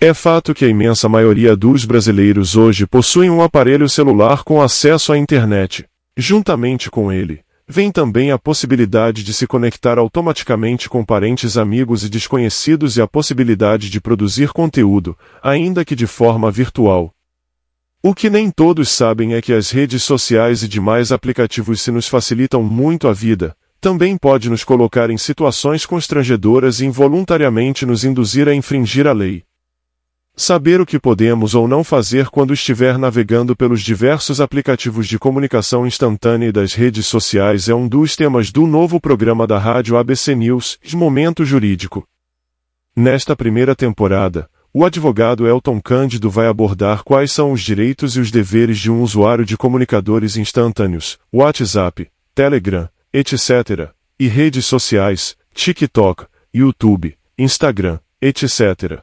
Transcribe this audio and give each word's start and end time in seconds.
É 0.00 0.14
fato 0.14 0.54
que 0.54 0.64
a 0.64 0.68
imensa 0.68 1.08
maioria 1.08 1.56
dos 1.56 1.84
brasileiros 1.84 2.54
hoje 2.54 2.86
possuem 2.86 3.28
um 3.30 3.42
aparelho 3.42 3.88
celular 3.88 4.44
com 4.44 4.62
acesso 4.62 5.12
à 5.12 5.18
internet. 5.18 5.84
Juntamente 6.16 6.88
com 6.88 7.10
ele, 7.12 7.40
vem 7.66 7.90
também 7.90 8.30
a 8.30 8.38
possibilidade 8.38 9.24
de 9.24 9.34
se 9.34 9.44
conectar 9.44 9.98
automaticamente 9.98 10.88
com 10.88 11.04
parentes, 11.04 11.58
amigos 11.58 12.04
e 12.04 12.08
desconhecidos 12.08 12.96
e 12.96 13.02
a 13.02 13.08
possibilidade 13.08 13.90
de 13.90 14.00
produzir 14.00 14.50
conteúdo, 14.50 15.18
ainda 15.42 15.84
que 15.84 15.96
de 15.96 16.06
forma 16.06 16.48
virtual. 16.48 17.12
O 18.00 18.14
que 18.14 18.30
nem 18.30 18.52
todos 18.52 18.90
sabem 18.90 19.34
é 19.34 19.42
que 19.42 19.52
as 19.52 19.72
redes 19.72 20.04
sociais 20.04 20.62
e 20.62 20.68
demais 20.68 21.10
aplicativos 21.10 21.80
se 21.80 21.90
nos 21.90 22.06
facilitam 22.06 22.62
muito 22.62 23.08
a 23.08 23.12
vida, 23.12 23.52
também 23.80 24.16
pode 24.16 24.48
nos 24.48 24.62
colocar 24.62 25.10
em 25.10 25.18
situações 25.18 25.84
constrangedoras 25.84 26.78
e 26.78 26.86
involuntariamente 26.86 27.84
nos 27.84 28.04
induzir 28.04 28.48
a 28.48 28.54
infringir 28.54 29.04
a 29.04 29.12
lei. 29.12 29.47
Saber 30.40 30.80
o 30.80 30.86
que 30.86 31.00
podemos 31.00 31.56
ou 31.56 31.66
não 31.66 31.82
fazer 31.82 32.28
quando 32.28 32.54
estiver 32.54 32.96
navegando 32.96 33.56
pelos 33.56 33.82
diversos 33.82 34.40
aplicativos 34.40 35.08
de 35.08 35.18
comunicação 35.18 35.84
instantânea 35.84 36.46
e 36.46 36.52
das 36.52 36.74
redes 36.74 37.08
sociais 37.08 37.68
é 37.68 37.74
um 37.74 37.88
dos 37.88 38.14
temas 38.14 38.52
do 38.52 38.64
novo 38.64 39.00
programa 39.00 39.48
da 39.48 39.58
rádio 39.58 39.96
ABC 39.96 40.36
News, 40.36 40.78
Momento 40.94 41.44
Jurídico. 41.44 42.06
Nesta 42.94 43.34
primeira 43.34 43.74
temporada, 43.74 44.48
o 44.72 44.84
advogado 44.84 45.44
Elton 45.44 45.80
Cândido 45.80 46.30
vai 46.30 46.46
abordar 46.46 47.02
quais 47.02 47.32
são 47.32 47.50
os 47.50 47.60
direitos 47.60 48.14
e 48.16 48.20
os 48.20 48.30
deveres 48.30 48.78
de 48.78 48.92
um 48.92 49.02
usuário 49.02 49.44
de 49.44 49.56
comunicadores 49.56 50.36
instantâneos, 50.36 51.18
WhatsApp, 51.32 52.08
Telegram, 52.32 52.88
etc., 53.12 53.90
e 54.20 54.28
redes 54.28 54.66
sociais, 54.66 55.36
TikTok, 55.52 56.26
YouTube, 56.54 57.18
Instagram, 57.36 57.98
etc. 58.22 59.02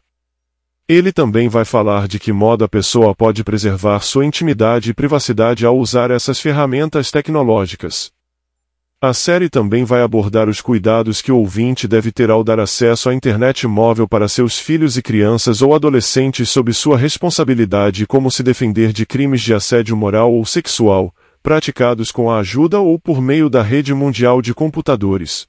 Ele 0.87 1.11
também 1.11 1.49
vai 1.49 1.65
falar 1.65 2.07
de 2.07 2.19
que 2.19 2.31
modo 2.31 2.63
a 2.63 2.67
pessoa 2.67 3.15
pode 3.15 3.43
preservar 3.43 4.01
sua 4.01 4.23
intimidade 4.23 4.91
e 4.91 4.93
privacidade 4.93 5.65
ao 5.65 5.75
usar 5.79 6.11
essas 6.11 6.39
ferramentas 6.39 7.09
tecnológicas. 7.09 8.11
A 9.01 9.11
série 9.11 9.49
também 9.49 9.83
vai 9.83 10.03
abordar 10.03 10.47
os 10.47 10.61
cuidados 10.61 11.23
que 11.23 11.31
o 11.31 11.37
ouvinte 11.37 11.87
deve 11.87 12.11
ter 12.11 12.29
ao 12.29 12.43
dar 12.43 12.59
acesso 12.59 13.09
à 13.09 13.15
internet 13.15 13.65
móvel 13.65 14.07
para 14.07 14.27
seus 14.27 14.59
filhos 14.59 14.95
e 14.95 15.01
crianças 15.01 15.63
ou 15.63 15.73
adolescentes 15.73 16.51
sob 16.51 16.71
sua 16.71 16.99
responsabilidade 16.99 18.03
e 18.03 18.05
como 18.05 18.29
se 18.29 18.43
defender 18.43 18.93
de 18.93 19.07
crimes 19.07 19.41
de 19.41 19.55
assédio 19.55 19.97
moral 19.97 20.31
ou 20.31 20.45
sexual, 20.45 21.11
praticados 21.41 22.11
com 22.11 22.29
a 22.29 22.37
ajuda 22.37 22.79
ou 22.79 22.99
por 22.99 23.19
meio 23.19 23.49
da 23.49 23.63
rede 23.63 23.91
mundial 23.91 24.39
de 24.39 24.53
computadores. 24.53 25.47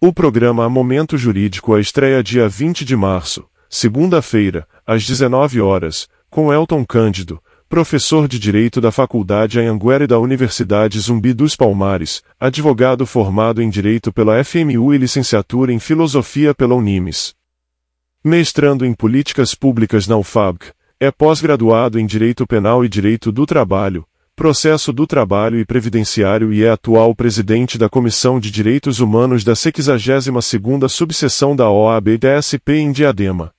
O 0.00 0.10
programa 0.10 0.64
A 0.64 0.70
Momento 0.70 1.18
Jurídico 1.18 1.76
estreia 1.76 2.22
dia 2.22 2.48
20 2.48 2.82
de 2.82 2.96
março 2.96 3.44
segunda-feira, 3.68 4.66
às 4.86 5.06
19 5.06 5.60
horas, 5.60 6.08
com 6.30 6.52
Elton 6.52 6.84
Cândido, 6.84 7.42
professor 7.68 8.26
de 8.26 8.38
Direito 8.38 8.80
da 8.80 8.90
Faculdade 8.90 9.60
Anhanguera 9.60 10.04
e 10.04 10.06
da 10.06 10.18
Universidade 10.18 10.98
Zumbi 10.98 11.32
dos 11.32 11.54
Palmares, 11.54 12.22
advogado 12.40 13.04
formado 13.06 13.62
em 13.62 13.68
Direito 13.68 14.12
pela 14.12 14.42
FMU 14.42 14.94
e 14.94 14.98
licenciatura 14.98 15.72
em 15.72 15.78
Filosofia 15.78 16.54
pela 16.54 16.74
Unimes. 16.74 17.34
Mestrando 18.24 18.84
em 18.86 18.94
Políticas 18.94 19.54
Públicas 19.54 20.06
na 20.06 20.16
UFABC, 20.16 20.72
é 20.98 21.10
pós-graduado 21.10 21.98
em 21.98 22.06
Direito 22.06 22.46
Penal 22.46 22.84
e 22.84 22.88
Direito 22.88 23.30
do 23.30 23.46
Trabalho, 23.46 24.04
Processo 24.38 24.92
do 24.92 25.04
Trabalho 25.04 25.58
e 25.58 25.64
Previdenciário 25.64 26.52
e 26.52 26.62
é 26.62 26.70
atual 26.70 27.12
presidente 27.12 27.76
da 27.76 27.88
Comissão 27.88 28.38
de 28.38 28.52
Direitos 28.52 29.00
Humanos 29.00 29.42
da 29.42 29.54
62ª 29.54 30.88
Subseção 30.88 31.56
da 31.56 31.68
OAB-DSP 31.68 32.74
em 32.74 32.92
Diadema. 32.92 33.52